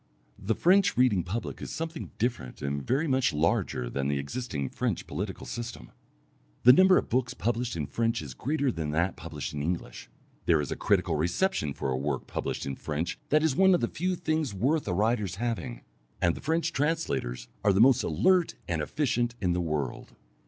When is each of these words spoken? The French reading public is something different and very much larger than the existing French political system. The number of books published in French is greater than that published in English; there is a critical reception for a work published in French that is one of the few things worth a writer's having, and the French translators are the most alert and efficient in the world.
The 0.39 0.55
French 0.55 0.97
reading 0.97 1.21
public 1.23 1.61
is 1.61 1.69
something 1.69 2.09
different 2.17 2.63
and 2.63 2.81
very 2.81 3.07
much 3.07 3.33
larger 3.33 3.87
than 3.87 4.07
the 4.07 4.17
existing 4.17 4.69
French 4.69 5.05
political 5.05 5.45
system. 5.45 5.91
The 6.63 6.73
number 6.73 6.97
of 6.97 7.07
books 7.07 7.35
published 7.35 7.75
in 7.75 7.85
French 7.85 8.19
is 8.23 8.33
greater 8.33 8.71
than 8.71 8.89
that 8.93 9.15
published 9.15 9.53
in 9.53 9.61
English; 9.61 10.09
there 10.47 10.59
is 10.59 10.71
a 10.71 10.75
critical 10.75 11.17
reception 11.17 11.71
for 11.75 11.91
a 11.91 11.97
work 11.97 12.25
published 12.25 12.65
in 12.65 12.77
French 12.77 13.19
that 13.29 13.43
is 13.43 13.55
one 13.55 13.75
of 13.75 13.79
the 13.81 13.87
few 13.87 14.15
things 14.15 14.55
worth 14.55 14.87
a 14.87 14.93
writer's 14.95 15.35
having, 15.35 15.81
and 16.19 16.33
the 16.33 16.41
French 16.41 16.73
translators 16.73 17.47
are 17.63 17.71
the 17.71 17.79
most 17.79 18.01
alert 18.01 18.55
and 18.67 18.81
efficient 18.81 19.35
in 19.39 19.53
the 19.53 19.61
world. 19.61 20.15